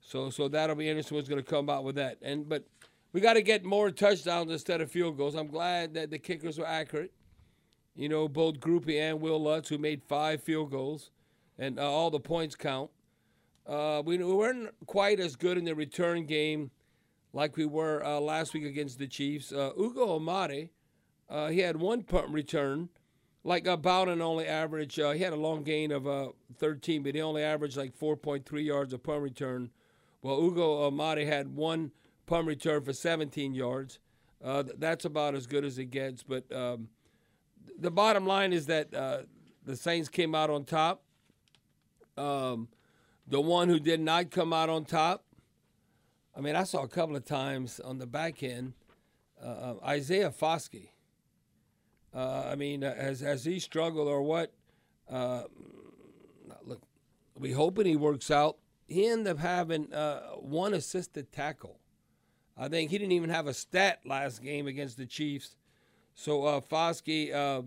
So 0.00 0.30
so 0.30 0.48
that'll 0.48 0.76
be 0.76 0.88
interesting 0.88 1.16
what's 1.16 1.28
going 1.28 1.42
to 1.42 1.48
come 1.48 1.70
out 1.70 1.84
with 1.84 1.96
that. 1.96 2.18
And 2.22 2.48
but 2.48 2.64
we 3.12 3.20
got 3.20 3.34
to 3.34 3.42
get 3.42 3.64
more 3.64 3.90
touchdowns 3.90 4.50
instead 4.50 4.80
of 4.80 4.90
field 4.90 5.16
goals. 5.16 5.34
I'm 5.34 5.48
glad 5.48 5.94
that 5.94 6.10
the 6.10 6.18
kickers 6.18 6.58
were 6.58 6.66
accurate. 6.66 7.12
You 7.94 8.08
know, 8.08 8.28
both 8.28 8.60
Grupe 8.60 8.98
and 8.98 9.20
Wil 9.20 9.42
Lutz, 9.42 9.68
who 9.68 9.78
made 9.78 10.02
five 10.08 10.42
field 10.42 10.70
goals, 10.70 11.10
and 11.58 11.78
uh, 11.78 11.90
all 11.90 12.10
the 12.10 12.20
points 12.20 12.54
count. 12.54 12.90
Uh, 13.66 14.02
we, 14.04 14.18
we, 14.18 14.32
weren't 14.32 14.70
quite 14.86 15.20
as 15.20 15.36
good 15.36 15.58
in 15.58 15.64
the 15.64 15.74
return 15.74 16.24
game 16.24 16.70
like 17.32 17.56
we 17.56 17.66
were 17.66 18.04
uh, 18.04 18.18
last 18.18 18.54
week 18.54 18.64
against 18.64 18.98
the 18.98 19.06
Chiefs. 19.06 19.52
Ugo 19.52 20.16
Amadi 20.16 20.70
uh, 21.30 21.48
he 21.48 21.60
had 21.60 21.76
one 21.76 22.02
punt 22.02 22.28
return, 22.28 22.88
like 23.44 23.66
about 23.66 24.08
an 24.08 24.20
only 24.20 24.46
average. 24.46 24.98
Uh, 24.98 25.12
he 25.12 25.22
had 25.22 25.32
a 25.32 25.36
long 25.36 25.62
gain 25.62 25.92
of 25.92 26.06
uh, 26.06 26.30
13, 26.58 27.04
but 27.04 27.14
he 27.14 27.22
only 27.22 27.42
averaged 27.42 27.76
like 27.76 27.96
4.3 27.96 28.64
yards 28.64 28.92
a 28.92 28.98
punt 28.98 29.22
return. 29.22 29.70
Well, 30.22 30.42
Ugo 30.42 30.86
Amadi 30.86 31.24
had 31.24 31.54
one 31.54 31.92
punt 32.26 32.46
return 32.48 32.82
for 32.82 32.92
17 32.92 33.54
yards. 33.54 34.00
Uh, 34.44 34.64
that's 34.78 35.04
about 35.04 35.34
as 35.34 35.46
good 35.46 35.64
as 35.64 35.78
it 35.78 35.86
gets. 35.86 36.24
But 36.24 36.50
um, 36.52 36.88
the 37.78 37.90
bottom 37.90 38.26
line 38.26 38.52
is 38.52 38.66
that 38.66 38.94
uh, 38.94 39.22
the 39.64 39.76
Saints 39.76 40.08
came 40.08 40.34
out 40.34 40.50
on 40.50 40.64
top. 40.64 41.02
Um, 42.16 42.68
the 43.26 43.40
one 43.40 43.68
who 43.68 43.78
did 43.78 44.00
not 44.00 44.30
come 44.30 44.52
out 44.52 44.68
on 44.68 44.84
top, 44.84 45.24
I 46.36 46.40
mean, 46.40 46.56
I 46.56 46.64
saw 46.64 46.82
a 46.82 46.88
couple 46.88 47.16
of 47.16 47.24
times 47.24 47.80
on 47.80 47.98
the 47.98 48.06
back 48.06 48.42
end, 48.42 48.74
uh, 49.42 49.46
uh 49.46 49.74
Isaiah 49.84 50.30
Foskey. 50.30 50.90
Uh, 52.14 52.48
I 52.50 52.56
mean, 52.56 52.82
uh, 52.82 52.94
has 52.94 53.20
has 53.20 53.44
he 53.44 53.60
struggled 53.60 54.08
or 54.08 54.22
what? 54.22 54.52
Uh, 55.08 55.44
look, 56.64 56.82
we 57.38 57.52
hoping 57.52 57.86
he 57.86 57.96
works 57.96 58.30
out. 58.30 58.58
He 58.88 59.06
ended 59.06 59.28
up 59.28 59.38
having 59.38 59.84
one 60.40 60.74
assisted 60.74 61.32
tackle. 61.32 61.78
I 62.56 62.68
think 62.68 62.90
he 62.90 62.98
didn't 62.98 63.12
even 63.12 63.30
have 63.30 63.46
a 63.46 63.54
stat 63.54 64.00
last 64.04 64.42
game 64.42 64.66
against 64.66 64.96
the 64.96 65.06
Chiefs. 65.06 65.56
So 66.20 66.44
uh, 66.44 66.60
Foskey, 66.60 67.34
uh, 67.34 67.62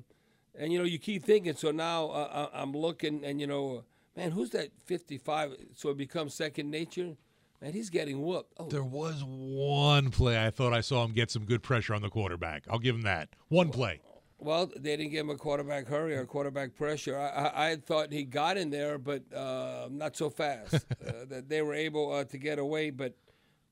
and 0.54 0.72
you 0.72 0.78
know, 0.78 0.86
you 0.86 1.00
keep 1.00 1.26
thinking. 1.26 1.56
So 1.56 1.72
now 1.72 2.10
uh, 2.10 2.50
I'm 2.54 2.72
looking, 2.72 3.26
and 3.26 3.42
you 3.42 3.48
know, 3.48 3.84
man, 4.16 4.30
who's 4.30 4.52
that 4.52 4.70
55? 4.86 5.56
So 5.74 5.90
it 5.90 5.98
becomes 5.98 6.36
second 6.36 6.70
nature. 6.70 7.16
Man, 7.60 7.74
he's 7.74 7.90
getting 7.90 8.22
whooped. 8.22 8.54
Oh. 8.60 8.68
There 8.68 8.84
was 8.84 9.24
one 9.26 10.12
play 10.12 10.46
I 10.46 10.52
thought 10.52 10.72
I 10.72 10.82
saw 10.82 11.04
him 11.04 11.14
get 11.14 11.32
some 11.32 11.46
good 11.46 11.64
pressure 11.64 11.96
on 11.96 12.04
the 12.04 12.10
quarterback. 12.10 12.66
I'll 12.70 12.78
give 12.78 12.94
him 12.94 13.02
that. 13.04 13.30
One 13.48 13.72
play. 13.72 14.02
Well, 14.38 14.68
they 14.68 14.98
didn't 14.98 15.12
give 15.12 15.22
him 15.22 15.32
a 15.32 15.38
quarterback 15.38 15.88
hurry 15.88 16.16
or 16.16 16.26
quarterback 16.26 16.76
pressure. 16.76 17.18
I, 17.18 17.30
I, 17.30 17.70
I 17.72 17.76
thought 17.78 18.12
he 18.14 18.24
got 18.24 18.58
in 18.58 18.70
there, 18.70 19.00
but 19.00 19.24
uh, 19.34 19.88
not 19.90 20.16
so 20.16 20.30
fast. 20.30 20.76
uh, 21.08 21.26
that 21.28 21.50
they 21.50 21.64
were 21.64 21.74
able 21.74 22.12
uh, 22.12 22.26
to 22.26 22.38
get 22.38 22.60
away. 22.60 22.92
But 22.92 23.16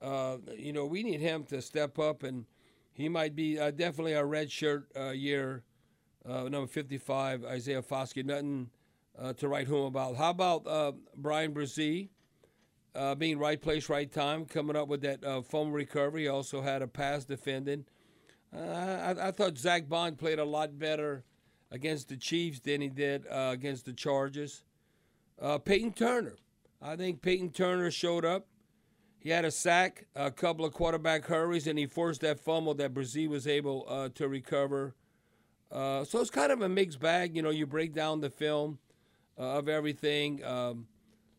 uh, 0.02 0.38
you 0.58 0.74
know, 0.74 0.88
we 0.88 1.04
need 1.04 1.20
him 1.20 1.44
to 1.46 1.62
step 1.62 2.00
up, 2.00 2.24
and 2.24 2.46
he 2.94 3.10
might 3.10 3.36
be 3.36 3.60
uh, 3.60 3.72
definitely 3.72 4.14
a 4.14 4.26
red 4.26 4.52
shirt 4.52 4.88
uh, 4.96 5.10
year. 5.10 5.64
number 6.26 6.68
55, 6.68 7.46
Isaiah 7.46 7.82
Foskey. 7.82 8.26
Nothing 8.26 8.70
to 9.38 9.48
write 9.48 9.68
home 9.68 9.86
about. 9.86 10.16
How 10.16 10.32
about 10.32 10.96
Bryan 11.16 11.54
Bresee? 11.54 12.10
being 13.18 13.40
right 13.40 13.62
place, 13.62 13.90
right 13.90 14.12
time, 14.12 14.46
coming 14.46 14.76
up 14.76 14.88
with 14.88 15.02
that 15.02 15.24
uh, 15.24 15.42
foam 15.42 15.72
recovery. 15.72 16.24
He 16.24 16.28
also 16.28 16.62
had 16.62 16.82
a 16.82 16.88
pass 16.88 17.26
defending. 17.26 17.86
Uh, 18.56 18.60
I, 18.60 19.28
I, 19.28 19.32
thought 19.32 19.58
Zack 19.58 19.88
Baun 19.88 20.16
played 20.16 20.40
a 20.40 20.44
lot 20.44 20.78
better 20.78 21.24
against 21.72 22.10
the 22.10 22.18
Chiefs 22.18 22.60
than 22.60 22.82
he 22.82 22.90
did 22.90 23.26
uh, 23.28 23.50
against 23.54 23.86
the 23.86 23.94
Chargers. 23.94 24.64
Uh, 25.42 25.58
Payton 25.58 25.94
Turner. 25.94 26.36
I 26.82 26.96
think 26.96 27.22
Payton 27.22 27.52
Turner 27.52 27.90
showed 27.92 28.26
up. 28.26 28.48
He 29.22 29.30
had 29.30 29.46
a 29.46 29.52
sack, 29.52 30.08
a 30.16 30.32
couple 30.32 30.66
of 30.66 30.74
quarterback 30.74 31.26
hurries, 31.26 31.68
and 31.68 31.78
he 31.78 31.86
forced 31.86 32.22
that 32.22 32.40
fumble 32.40 32.74
that 32.74 32.94
Bresee 32.94 33.30
was 33.30 33.48
able 33.48 33.86
uh, 33.88 34.10
to 34.16 34.28
recover. 34.28 34.96
Uh, 35.72 36.04
so 36.04 36.20
it's 36.20 36.30
kind 36.30 36.52
of 36.52 36.62
a 36.62 36.68
mixed 36.68 37.00
bag. 37.00 37.36
You 37.36 37.42
know, 37.42 37.52
you 37.52 37.66
break 37.66 37.94
down 37.94 38.20
the 38.20 38.30
film 38.30 38.80
uh, 39.40 39.60
of 39.60 39.70
everything. 39.70 40.44
Um, 40.44 40.88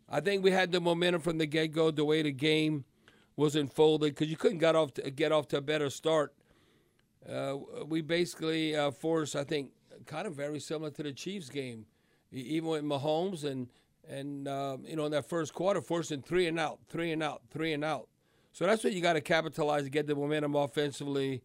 I 0.09 0.21
think 0.21 0.45
we 0.45 0.53
had 0.53 0.73
the 0.73 0.81
momentum 0.81 1.21
from 1.21 1.39
the 1.39 1.47
get 1.47 1.73
go, 1.73 1.91
the 1.91 2.05
way 2.05 2.23
the 2.23 2.33
game 2.33 2.85
was 3.37 3.57
unfolded, 3.57 4.15
because 4.15 4.31
you 4.31 4.37
couldn't 4.37 4.59
get 4.59 4.77
off 4.77 4.95
to, 4.95 5.11
get 5.11 5.33
off 5.33 5.49
to 5.49 5.59
a 5.59 5.61
better 5.61 5.91
start 5.91 6.35
uh, 7.29 7.57
we 7.87 8.01
basically 8.01 8.75
uh, 8.75 8.91
forced, 8.91 9.37
I 9.37 9.45
think, 9.45 9.71
kind 10.07 10.27
of 10.27 10.35
very 10.35 10.59
similar 10.59 10.91
to 10.91 11.03
the 11.03 11.13
Chiefs 11.13 11.49
game, 11.49 11.87
even 12.33 12.69
with 12.69 12.85
Mahomes 12.85 13.45
and 13.45 13.69
and 14.09 14.49
uh, 14.49 14.77
you 14.85 14.97
know 14.97 15.07
in 15.07 15.13
that 15.13 15.29
first 15.29 15.55
quarter, 15.55 15.81
forcing 15.81 16.23
three 16.23 16.47
and 16.47 16.59
out, 16.59 16.81
three 16.89 17.13
and 17.13 17.23
out, 17.23 17.43
three 17.51 17.73
and 17.73 17.85
out. 17.85 18.09
So 18.53 18.67
that's 18.67 18.85
what 18.85 18.93
you 18.93 19.01
got 19.01 19.15
to 19.15 19.21
capitalize 19.21 19.85
to 19.85 19.91
get 19.91 20.07
the 20.07 20.15
momentum 20.15 20.55
offensively 20.55 21.43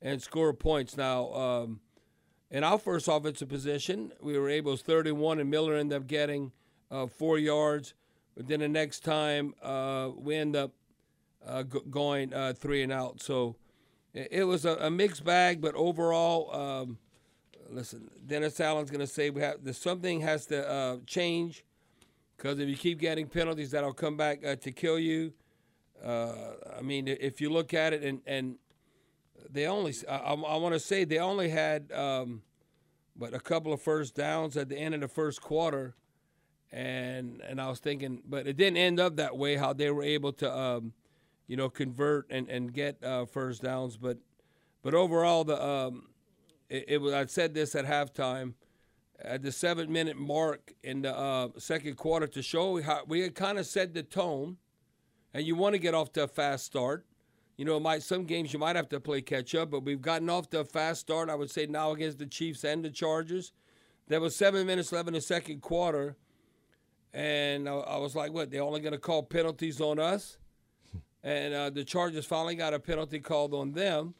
and 0.00 0.22
score 0.22 0.52
points. 0.54 0.96
Now, 0.96 1.32
um, 1.34 1.80
in 2.50 2.64
our 2.64 2.78
first 2.78 3.08
offensive 3.08 3.48
position, 3.48 4.12
we 4.20 4.38
were 4.38 4.48
able 4.48 4.76
to 4.76 4.82
31, 4.82 5.38
and 5.38 5.50
Miller 5.50 5.74
ended 5.74 5.96
up 5.96 6.06
getting 6.06 6.52
uh, 6.90 7.06
four 7.06 7.38
yards. 7.38 7.94
But 8.36 8.48
then 8.48 8.60
the 8.60 8.68
next 8.68 9.00
time, 9.00 9.54
uh, 9.62 10.10
we 10.16 10.36
end 10.36 10.56
up 10.56 10.72
uh, 11.46 11.64
g- 11.64 11.80
going 11.90 12.32
three 12.54 12.82
and 12.82 12.92
out. 12.92 13.20
So 13.20 13.56
it 14.14 14.44
was 14.44 14.64
a, 14.64 14.76
a 14.76 14.90
mixed 14.90 15.24
bag, 15.24 15.60
but 15.60 15.74
overall, 15.74 16.54
um, 16.54 16.98
listen, 17.68 18.08
Dennis 18.26 18.58
Allen's 18.60 18.90
going 18.90 19.00
to 19.00 19.06
say 19.06 19.30
we 19.30 19.42
have 19.42 19.58
something 19.76 20.20
has 20.20 20.46
to 20.46 20.68
uh, 20.68 20.96
change 21.06 21.64
because 22.36 22.58
if 22.58 22.68
you 22.68 22.76
keep 22.76 22.98
getting 22.98 23.26
penalties, 23.26 23.70
that'll 23.70 23.92
come 23.92 24.16
back 24.16 24.44
uh, 24.44 24.56
to 24.56 24.72
kill 24.72 24.98
you. 24.98 25.32
Uh, 26.04 26.32
I 26.78 26.82
mean, 26.82 27.08
if 27.08 27.40
you 27.40 27.50
look 27.50 27.74
at 27.74 27.92
it, 27.92 28.02
and 28.02 28.20
and 28.26 28.56
they 29.50 29.66
only, 29.66 29.94
I, 30.08 30.16
I 30.16 30.56
want 30.56 30.74
to 30.74 30.80
say 30.80 31.04
they 31.04 31.18
only 31.18 31.48
had, 31.48 31.90
um, 31.92 32.42
but 33.16 33.34
a 33.34 33.40
couple 33.40 33.72
of 33.72 33.80
first 33.80 34.14
downs 34.14 34.56
at 34.56 34.68
the 34.68 34.76
end 34.76 34.94
of 34.94 35.00
the 35.00 35.08
first 35.08 35.40
quarter, 35.40 35.94
and 36.70 37.40
and 37.40 37.60
I 37.60 37.68
was 37.68 37.78
thinking, 37.78 38.22
but 38.28 38.46
it 38.46 38.56
didn't 38.56 38.76
end 38.76 39.00
up 39.00 39.16
that 39.16 39.36
way. 39.36 39.56
How 39.56 39.72
they 39.72 39.90
were 39.90 40.02
able 40.02 40.32
to. 40.34 40.56
Um, 40.56 40.92
you 41.46 41.56
know, 41.56 41.68
convert 41.68 42.26
and 42.30 42.48
and 42.48 42.72
get 42.72 43.02
uh, 43.02 43.24
first 43.24 43.62
downs. 43.62 43.96
But 43.96 44.18
but 44.82 44.94
overall, 44.94 45.44
the 45.44 45.62
um, 45.62 46.08
it, 46.68 46.84
it, 46.88 47.00
was. 47.00 47.12
I 47.12 47.26
said 47.26 47.54
this 47.54 47.74
at 47.74 47.84
halftime, 47.84 48.54
at 49.20 49.42
the 49.42 49.52
seven 49.52 49.92
minute 49.92 50.16
mark 50.16 50.74
in 50.82 51.02
the 51.02 51.16
uh, 51.16 51.48
second 51.58 51.96
quarter 51.96 52.26
to 52.26 52.42
show 52.42 52.80
how 52.82 53.02
we 53.06 53.20
had 53.20 53.34
kind 53.34 53.58
of 53.58 53.66
set 53.66 53.94
the 53.94 54.02
tone, 54.02 54.56
and 55.32 55.46
you 55.46 55.54
want 55.54 55.74
to 55.74 55.78
get 55.78 55.94
off 55.94 56.12
to 56.12 56.24
a 56.24 56.28
fast 56.28 56.64
start. 56.64 57.06
You 57.56 57.64
know, 57.64 57.80
might 57.80 58.02
some 58.02 58.24
games 58.24 58.52
you 58.52 58.58
might 58.58 58.76
have 58.76 58.88
to 58.90 59.00
play 59.00 59.22
catch 59.22 59.54
up, 59.54 59.70
but 59.70 59.84
we've 59.84 60.02
gotten 60.02 60.28
off 60.28 60.50
to 60.50 60.60
a 60.60 60.64
fast 60.64 61.00
start. 61.00 61.30
I 61.30 61.34
would 61.34 61.50
say 61.50 61.66
now 61.66 61.92
against 61.92 62.18
the 62.18 62.26
Chiefs 62.26 62.64
and 62.64 62.84
the 62.84 62.90
Chargers. 62.90 63.52
There 64.08 64.20
was 64.20 64.36
seven 64.36 64.66
minutes 64.66 64.92
left 64.92 65.08
in 65.08 65.14
the 65.14 65.20
second 65.20 65.62
quarter, 65.62 66.16
and 67.14 67.68
I, 67.68 67.72
I 67.72 67.96
was 67.96 68.14
like, 68.14 68.32
"What? 68.32 68.50
They're 68.50 68.62
only 68.62 68.80
going 68.80 68.92
to 68.92 68.98
call 68.98 69.22
penalties 69.22 69.80
on 69.80 69.98
us?" 69.98 70.36
and 71.24 71.54
uh, 71.54 71.70
the 71.70 71.84
Chargers 71.84 72.26
finally 72.26 72.54
got 72.54 72.74
a 72.74 72.78
penalty 72.78 73.20
called 73.20 73.54
on 73.54 73.72
them. 73.72 74.14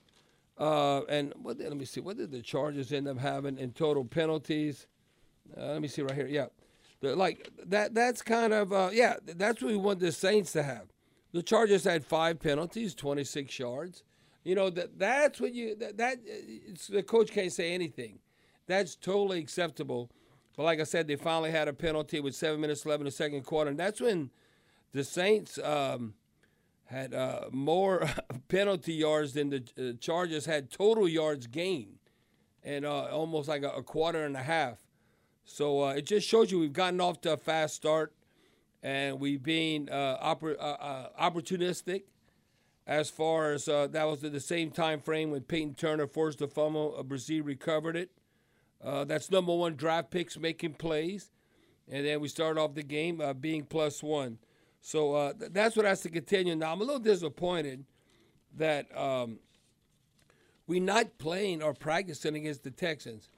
Uh, 0.59 1.03
and 1.05 1.35
what 1.43 1.59
let 1.59 1.77
me 1.77 1.85
see, 1.85 2.01
what 2.01 2.17
did 2.17 2.31
the 2.31 2.41
Chargers 2.41 2.93
end 2.93 3.07
up 3.09 3.19
having 3.19 3.59
in 3.59 3.73
total 3.73 4.05
penalties? 4.05 4.87
Uh, 5.57 5.67
let 5.67 5.83
me 5.83 5.89
see 5.89 6.03
right 6.03 6.15
here. 6.15 6.27
Yeah, 6.27 6.47
the, 7.01 7.15
like 7.15 7.51
that. 7.67 7.95
That's 7.95 8.23
kind 8.23 8.53
of 8.53 8.73
uh, 8.73 8.91
yeah. 8.93 9.17
That's 9.25 9.61
what 9.61 9.71
we 9.71 9.77
want 9.77 10.01
the 10.01 10.13
Saints 10.13 10.53
to 10.53 10.63
have. 10.63 10.87
The 11.33 11.43
Chargers 11.43 11.85
had 11.85 12.05
five 12.05 12.41
penalties, 12.41 12.95
26 12.95 13.59
yards. 13.59 14.03
You 14.45 14.55
know 14.55 14.71
that 14.71 14.99
that's 14.99 15.41
what 15.41 15.53
you 15.53 15.77
that, 15.77 15.99
that 15.99 16.19
the 16.89 17.03
coach 17.03 17.33
can't 17.33 17.53
say 17.53 17.73
anything. 17.73 18.19
That's 18.67 18.97
totally 18.97 19.41
acceptable. 19.41 20.11
But 20.57 20.63
like 20.63 20.81
I 20.81 20.85
said, 20.85 21.07
they 21.07 21.17
finally 21.17 21.51
had 21.51 21.69
a 21.69 21.75
penalty 21.75 22.21
with 22.21 22.35
seven 22.35 22.63
minutes 22.63 22.87
left 22.87 23.01
in 23.01 23.05
the 23.05 23.11
second 23.11 23.43
quarter, 23.43 23.69
and 23.69 23.79
that's 23.79 24.01
when 24.01 24.31
the 24.93 25.05
Saints. 25.05 25.59
Um, 25.59 26.15
had 26.87 27.14
uh, 27.14 27.47
more 27.52 28.09
penalty 28.49 28.95
yards 28.95 29.35
than 29.35 29.50
the 29.50 29.62
uh, 29.78 29.93
Chargers 30.00 30.47
had 30.47 30.71
total 30.71 31.09
yards 31.09 31.47
gained, 31.47 31.99
and 32.62 32.85
uh, 32.85 33.07
almost 33.07 33.49
like 33.49 33.62
a, 33.62 33.71
a, 33.71 33.83
quarter 33.83 34.25
and 34.25 34.37
a 34.37 34.43
half. 34.43 34.78
So 35.45 35.85
uh, 35.85 35.93
it 35.93 36.07
just 36.07 36.26
shows 36.26 36.50
you 36.50 36.59
we've 36.59 36.73
gotten 36.73 37.00
off 37.00 37.21
to 37.23 37.33
a 37.33 37.37
fast 37.37 37.75
start, 37.75 38.12
and 38.83 39.21
we've 39.21 39.43
been 39.43 39.88
uh, 39.90 40.19
oppor- 40.23 40.57
uh, 40.59 41.09
opportunistic. 41.21 42.02
As 42.88 43.11
far 43.11 43.50
as 43.50 43.64
that 43.64 44.05
was 44.05 44.23
at 44.23 44.31
the 44.31 44.38
same 44.38 44.71
time 44.71 45.00
frame 45.00 45.33
when 45.33 45.40
Payton 45.40 45.75
Turner 45.75 46.07
forced 46.07 46.38
the 46.38 46.47
fumble, 46.47 47.05
Bresee 47.05 47.45
recovered 47.45 47.97
it. 47.97 48.11
that's 48.81 49.28
number 49.28 49.52
one 49.52 49.75
draft 49.75 50.12
picks 50.12 50.38
making 50.38 50.75
plays, 50.75 51.33
and 51.90 52.07
then 52.07 52.21
we 52.21 52.28
start 52.28 52.59
off 52.59 52.75
the 52.75 52.85
game 52.85 53.21
being 53.40 53.64
plus 53.64 54.05
one. 54.05 54.38
So 54.87 55.14
uh, 55.14 55.33
th- 55.33 55.50
that's 55.52 55.75
what 55.75 55.85
has 55.85 56.02
to 56.02 56.09
continue. 56.09 56.55
Now 56.55 56.71
I'm 56.71 56.81
a 56.81 56.85
little 56.85 57.00
disappointed 57.00 57.85
that 58.57 58.87
um, 58.97 59.40
we're 60.69 60.81
not 60.81 61.19
playing 61.19 61.61
or 61.61 61.75
practicing 61.75 62.37
against 62.37 62.62
the 62.62 62.71
Texans. 62.71 63.28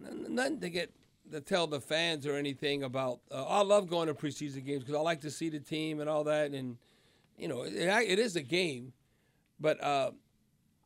N- 0.00 0.26
nothing 0.28 0.60
to 0.60 0.70
get 0.70 0.92
to 1.32 1.40
tell 1.40 1.66
the 1.66 1.80
fans 1.80 2.24
or 2.24 2.36
anything 2.36 2.84
about. 2.84 3.18
Uh, 3.32 3.44
I 3.46 3.62
love 3.62 3.90
going 3.90 4.06
to 4.06 4.14
preseason 4.14 4.64
games 4.64 4.84
because 4.84 4.94
I 4.94 5.00
like 5.00 5.20
to 5.22 5.30
see 5.32 5.48
the 5.48 5.58
team 5.58 5.98
and 5.98 6.08
all 6.08 6.22
that, 6.22 6.52
and 6.52 6.78
you 7.36 7.48
know 7.48 7.62
it, 7.62 7.74
it 7.74 8.20
is 8.20 8.36
a 8.36 8.42
game. 8.42 8.92
But 9.58 9.82
uh, 9.82 10.12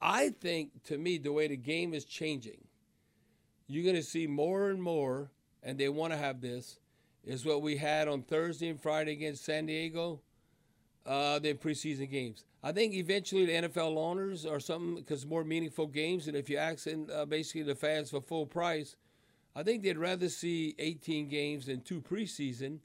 I 0.01 0.31
think 0.31 0.83
to 0.85 0.97
me 0.97 1.19
the 1.19 1.33
way 1.33 1.47
the 1.47 1.59
game 1.59 1.93
is 1.93 2.07
changing, 2.07 2.65
you're 3.67 3.85
going 3.85 3.97
to 3.97 4.03
see 4.03 4.27
more 4.27 4.71
and 4.71 4.83
more, 4.83 5.31
and 5.63 5.77
they 5.77 5.91
want 5.91 6.15
to 6.15 6.19
have 6.19 6.41
this 6.41 6.79
is 7.27 7.45
what 7.45 7.61
we 7.61 7.77
had 7.77 8.09
on 8.09 8.23
Thursday 8.23 8.69
and 8.69 8.81
Friday 8.81 9.13
against 9.13 9.45
San 9.45 9.67
Diego. 9.67 10.21
Uh, 11.05 11.39
preseason 11.39 12.11
games. 12.11 12.45
I 12.65 12.73
think 12.73 12.95
eventually 12.95 13.47
the 13.47 13.69
NFL 13.69 13.97
owners 13.97 14.45
or 14.45 14.59
something 14.59 14.97
because 14.97 15.25
more 15.25 15.45
meaningful 15.45 15.87
games, 15.87 16.27
and 16.27 16.37
if 16.37 16.51
you 16.51 16.57
ask 16.57 16.89
uh, 16.89 17.25
basically 17.27 17.63
the 17.63 17.77
fans 17.77 18.11
for 18.11 18.21
full 18.21 18.45
price, 18.45 18.97
I 19.55 19.63
think 19.63 19.85
they'd 19.85 19.97
rather 19.97 20.29
see 20.29 20.75
18 20.81 21.29
games 21.29 21.67
than 21.67 21.81
two 21.83 22.01
preseason, 22.01 22.81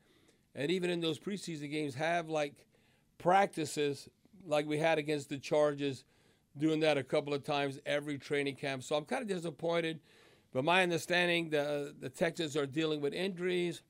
and 0.54 0.70
even 0.70 0.92
in 0.92 1.02
those 1.02 1.18
preseason 1.18 1.72
games 1.72 1.96
have 1.96 2.30
like 2.30 2.54
practices 3.18 4.08
like 4.46 4.68
we 4.68 4.78
had 4.78 5.00
against 5.00 5.30
the 5.30 5.40
Chargers 5.40 6.04
doing 6.58 6.80
that 6.82 6.98
a 6.98 7.04
couple 7.04 7.34
of 7.34 7.44
times 7.44 7.80
every 7.86 8.18
training 8.18 8.56
camp. 8.56 8.84
So 8.84 8.96
I'm 8.96 9.06
kind 9.06 9.24
of 9.24 9.28
disappointed. 9.28 10.00
But 10.54 10.64
my 10.64 10.84
understanding, 10.84 11.50
the 11.50 11.96
the 12.00 12.10
Texans 12.10 12.56
are 12.56 12.66
dealing 12.66 13.02
with 13.02 13.14
injuries, 13.14 13.82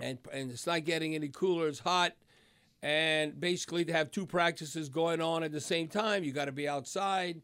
and 0.00 0.18
and 0.32 0.50
it's 0.50 0.66
not 0.66 0.84
getting 0.84 1.14
any 1.14 1.28
cooler. 1.28 1.68
It's 1.68 1.80
hot, 1.80 2.14
and 2.82 3.38
basically 3.38 3.84
to 3.84 3.92
have 3.92 4.10
two 4.10 4.26
practices 4.26 4.88
going 4.88 5.20
on 5.20 5.42
at 5.42 5.52
the 5.52 5.60
same 5.60 5.88
time, 5.88 6.24
you 6.24 6.32
got 6.32 6.46
to 6.46 6.52
be 6.52 6.68
outside, 6.68 7.40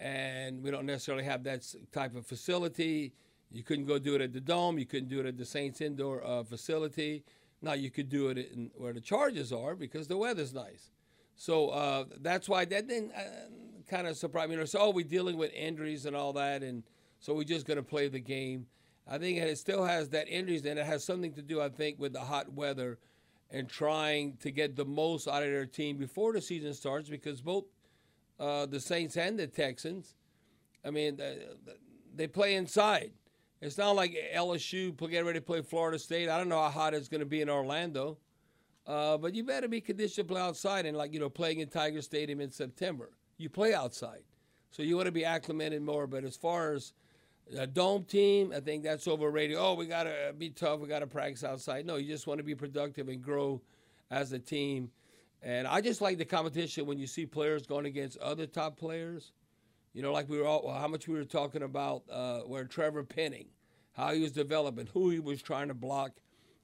and 0.00 0.62
we 0.62 0.70
don't 0.70 0.86
necessarily 0.86 1.24
have 1.24 1.44
that 1.44 1.66
type 1.92 2.14
of 2.14 2.26
facility. 2.26 3.12
You 3.50 3.62
couldn't 3.62 3.84
go 3.84 3.98
do 3.98 4.14
it 4.14 4.20
at 4.20 4.32
the 4.32 4.40
dome. 4.40 4.78
You 4.78 4.86
couldn't 4.86 5.08
do 5.08 5.20
it 5.20 5.26
at 5.26 5.36
the 5.36 5.44
Saints 5.44 5.80
indoor 5.80 6.24
uh, 6.24 6.42
facility. 6.42 7.24
Now 7.60 7.74
you 7.74 7.90
could 7.90 8.08
do 8.08 8.28
it 8.28 8.38
in 8.38 8.70
where 8.74 8.92
the 8.92 9.00
Chargers 9.00 9.52
are 9.52 9.74
because 9.74 10.08
the 10.08 10.16
weather's 10.16 10.54
nice. 10.54 10.90
So 11.36 11.68
uh, 11.68 12.04
that's 12.20 12.48
why 12.48 12.64
that 12.64 12.88
didn't 12.88 13.12
uh, 13.12 13.20
kind 13.88 14.06
of 14.06 14.16
surprise 14.16 14.48
me. 14.48 14.54
You 14.54 14.60
know, 14.60 14.64
so 14.64 14.80
oh, 14.80 14.90
we're 14.90 15.04
dealing 15.04 15.36
with 15.36 15.52
injuries 15.52 16.06
and 16.06 16.16
all 16.16 16.32
that, 16.34 16.62
and 16.62 16.82
so 17.20 17.34
we're 17.34 17.44
just 17.44 17.66
going 17.66 17.76
to 17.76 17.82
play 17.82 18.08
the 18.08 18.20
game. 18.20 18.66
I 19.06 19.18
think 19.18 19.38
it 19.38 19.58
still 19.58 19.84
has 19.84 20.10
that 20.10 20.28
injuries, 20.28 20.64
and 20.64 20.78
it 20.78 20.86
has 20.86 21.04
something 21.04 21.32
to 21.34 21.42
do, 21.42 21.60
I 21.60 21.68
think, 21.68 21.98
with 21.98 22.12
the 22.12 22.20
hot 22.20 22.52
weather 22.52 22.98
and 23.50 23.68
trying 23.68 24.36
to 24.38 24.50
get 24.50 24.76
the 24.76 24.84
most 24.84 25.28
out 25.28 25.42
of 25.42 25.50
their 25.50 25.66
team 25.66 25.96
before 25.96 26.32
the 26.32 26.40
season 26.40 26.72
starts 26.72 27.08
because 27.08 27.40
both 27.40 27.64
uh, 28.40 28.66
the 28.66 28.80
Saints 28.80 29.16
and 29.16 29.38
the 29.38 29.46
Texans, 29.46 30.14
I 30.84 30.90
mean, 30.90 31.20
they 32.14 32.26
play 32.26 32.54
inside. 32.54 33.12
It's 33.60 33.78
not 33.78 33.94
like 33.94 34.16
LSU 34.34 34.96
get 35.08 35.24
ready 35.24 35.38
to 35.38 35.44
play 35.44 35.62
Florida 35.62 35.98
State. 35.98 36.28
I 36.28 36.38
don't 36.38 36.48
know 36.48 36.60
how 36.60 36.70
hot 36.70 36.94
it's 36.94 37.08
going 37.08 37.20
to 37.20 37.26
be 37.26 37.42
in 37.42 37.48
Orlando, 37.48 38.18
uh, 38.86 39.16
but 39.18 39.34
you 39.34 39.44
better 39.44 39.68
be 39.68 39.80
conditioned 39.80 40.28
to 40.28 40.34
play 40.34 40.42
outside. 40.42 40.84
And 40.86 40.96
like 40.96 41.12
you 41.12 41.20
know, 41.20 41.30
playing 41.30 41.60
in 41.60 41.68
Tiger 41.68 42.02
Stadium 42.02 42.40
in 42.40 42.50
September, 42.50 43.10
you 43.36 43.48
play 43.48 43.72
outside, 43.72 44.22
so 44.72 44.82
you 44.82 44.96
want 44.96 45.06
to 45.06 45.12
be 45.12 45.24
acclimated 45.24 45.80
more. 45.82 46.08
But 46.08 46.24
as 46.24 46.36
far 46.36 46.72
as 46.72 46.92
a 47.58 47.66
dome 47.66 48.04
team, 48.04 48.52
I 48.54 48.60
think 48.60 48.82
that's 48.82 49.06
overrated. 49.06 49.56
Oh, 49.58 49.74
we 49.74 49.86
got 49.86 50.04
to 50.04 50.34
be 50.36 50.50
tough. 50.50 50.80
We 50.80 50.88
got 50.88 51.00
to 51.00 51.06
practice 51.06 51.44
outside. 51.44 51.86
No, 51.86 51.96
you 51.96 52.08
just 52.08 52.26
want 52.26 52.38
to 52.38 52.44
be 52.44 52.54
productive 52.54 53.08
and 53.08 53.22
grow 53.22 53.60
as 54.10 54.32
a 54.32 54.38
team. 54.38 54.90
And 55.42 55.66
I 55.66 55.80
just 55.80 56.00
like 56.00 56.18
the 56.18 56.24
competition 56.24 56.86
when 56.86 56.98
you 56.98 57.06
see 57.06 57.26
players 57.26 57.66
going 57.66 57.86
against 57.86 58.16
other 58.18 58.46
top 58.46 58.78
players. 58.78 59.32
You 59.92 60.02
know, 60.02 60.12
like 60.12 60.28
we 60.28 60.38
were 60.38 60.46
all, 60.46 60.72
how 60.72 60.88
much 60.88 61.06
we 61.08 61.14
were 61.14 61.24
talking 61.24 61.62
about 61.62 62.04
uh, 62.10 62.40
where 62.40 62.64
Trevor 62.64 63.04
Penning, 63.04 63.48
how 63.92 64.12
he 64.12 64.20
was 64.20 64.32
developing, 64.32 64.88
who 64.94 65.10
he 65.10 65.20
was 65.20 65.42
trying 65.42 65.68
to 65.68 65.74
block 65.74 66.12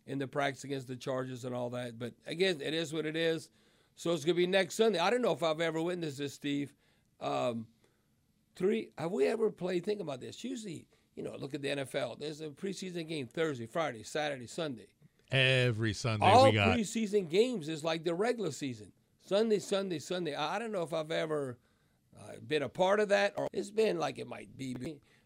in 0.07 0.19
the 0.19 0.27
practice 0.27 0.65
against 0.65 0.89
the 0.89 0.97
Chargers 0.97 1.45
and 1.45 1.55
all 1.55 1.69
that. 1.71 1.99
But 1.99 2.15
again, 2.27 2.61
it 2.63 2.73
is 2.73 2.93
what 2.93 3.05
it 3.05 3.17
is. 3.17 3.51
So 3.97 4.13
it's 4.13 4.25
going 4.25 4.37
to 4.37 4.41
be 4.41 4.47
next 4.47 4.77
Sunday. 4.77 4.99
I 4.99 5.11
don't 5.11 5.23
know 5.23 5.33
if 5.33 5.43
I've 5.43 5.61
ever 5.61 5.83
witnessed 5.83 6.19
this, 6.19 6.33
Steve. 6.33 6.73
Um, 7.21 7.67
three, 8.59 8.91
have 8.99 9.13
we 9.13 9.27
ever 9.27 9.51
played? 9.51 9.85
Think 9.85 10.01
about 10.01 10.21
this. 10.21 10.43
Usually, 10.43 10.87
you 11.15 11.23
know, 11.23 11.35
look 11.39 11.55
at 11.55 11.63
the 11.63 11.69
NFL. 11.69 12.19
There's 12.19 12.41
a 12.41 12.49
preseason 12.49 13.09
game 13.09 13.27
Thursday, 13.27 13.67
Friday, 13.67 14.03
Saturday, 14.03 14.47
Sunday. 14.47 14.89
Every 15.31 15.93
Sunday 15.93 16.27
All 16.27 16.45
we 16.47 16.53
got. 16.53 16.77
preseason 16.77 17.29
games 17.29 17.69
is 17.69 17.85
like 17.85 18.05
the 18.05 18.15
regular 18.15 18.51
season. 18.51 18.93
Sunday, 19.21 19.59
Sunday, 19.59 19.99
Sunday. 19.99 20.35
I 20.35 20.59
don't 20.59 20.73
know 20.73 20.83
if 20.83 20.93
I've 20.93 21.11
ever 21.11 21.59
uh, 22.19 22.33
been 22.47 22.63
a 22.63 22.69
part 22.69 22.99
of 22.99 23.11
that, 23.11 23.35
or 23.37 23.47
it's 23.53 23.71
been 23.71 23.99
like 23.99 24.19
it 24.19 24.27
might 24.27 24.57
be, 24.57 24.75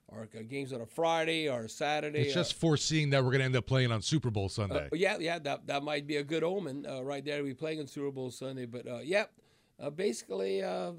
or 0.09 0.27
games 0.27 0.73
on 0.73 0.81
a 0.81 0.87
Friday 0.87 1.49
or 1.49 1.63
a 1.63 1.69
Saturday. 1.69 2.23
It's 2.23 2.35
just 2.35 2.55
foreseeing 2.55 3.11
that 3.11 3.23
we're 3.23 3.31
going 3.31 3.39
to 3.41 3.45
end 3.45 3.57
up 3.57 3.67
playing 3.67 3.93
on 3.93 4.03
Super 4.03 4.31
Bowl 4.31 4.49
Sunday. 4.49 4.89
Uh, 4.93 4.97
yeah, 4.97 5.17
yeah, 5.21 5.39
that 5.39 5.67
that 5.69 5.83
might 5.85 6.07
be 6.07 6.17
a 6.17 6.25
good 6.25 6.43
omen 6.43 6.85
uh, 6.85 7.03
right 7.03 7.25
there. 7.25 7.43
We 7.45 7.55
playing 7.55 7.81
on 7.81 7.87
Super 7.87 8.11
Bowl 8.11 8.31
Sunday, 8.31 8.67
but 8.67 8.87
uh, 8.89 8.99
yeah, 9.03 9.27
uh, 9.81 9.91
basically 9.91 10.63
uh, 10.63 10.93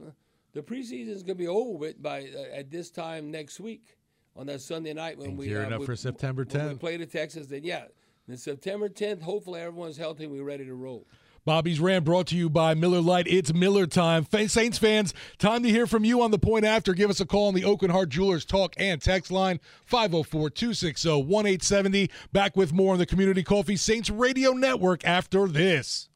the 0.54 0.62
preseason 0.62 1.10
is 1.10 1.24
going 1.24 1.38
to 1.38 1.44
be 1.44 1.48
over 1.48 1.72
with 1.72 2.02
by 2.02 2.24
at 2.54 2.72
this 2.72 2.90
time 2.90 3.32
next 3.32 3.60
week 3.60 3.98
on 4.36 4.48
that 4.48 4.62
Sunday 4.62 4.94
night 4.94 5.18
when 5.18 5.30
and 5.30 5.38
we 5.38 5.48
gearing 5.48 5.72
uh, 5.72 5.76
up 5.76 5.80
we, 5.82 5.86
for 5.86 5.96
September 5.96 6.46
10th. 6.46 6.70
we 6.70 6.76
play 6.76 6.98
the 6.98 7.06
Texans. 7.06 7.48
Then 7.48 7.64
yeah, 7.64 7.86
then 8.28 8.38
September 8.38 8.90
10th. 8.90 9.22
Hopefully 9.22 9.62
everyone's 9.62 9.98
healthy. 9.98 10.26
and 10.26 10.34
We're 10.34 10.44
ready 10.44 10.66
to 10.66 10.74
roll. 10.74 11.08
Bobby's 11.46 11.82
Rant 11.82 12.06
brought 12.06 12.28
to 12.28 12.38
you 12.38 12.50
by 12.50 12.74
Miller 12.74 13.02
Lite. 13.02 13.28
It's 13.28 13.54
Miller 13.54 13.86
time. 13.86 14.26
Saints 14.48 14.78
fans, 14.78 15.14
time 15.38 15.62
to 15.64 15.70
hear 15.70 15.86
from 15.86 16.06
you 16.06 16.22
on 16.22 16.32
the 16.32 16.40
point 16.40 16.64
after. 16.64 16.94
Give 16.94 17.10
us 17.10 17.20
a 17.20 17.26
call 17.26 17.50
on 17.50 17.54
the 17.54 17.64
Aucoin 17.64 17.92
Hart 17.92 18.08
Jewelers 18.08 18.46
Talk 18.46 18.74
and 18.78 19.02
Text 19.02 19.30
line 19.30 19.60
504 19.86 20.50
260 20.50 21.10
1870. 21.10 22.10
Back 22.32 22.56
with 22.56 22.72
more 22.72 22.94
on 22.94 23.00
the 23.00 23.06
Community 23.06 23.44
Coffee 23.44 23.76
Saints 23.76 24.10
Radio 24.10 24.52
Network 24.52 25.04
after 25.04 25.48
this. 25.48 26.08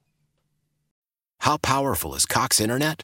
How 1.39 1.57
powerful 1.57 2.15
is 2.15 2.25
Cox 2.25 2.61
Internet? 2.61 3.03